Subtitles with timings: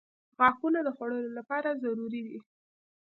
[0.37, 2.37] •غاښونه د خوړلو لپاره ضروري دي.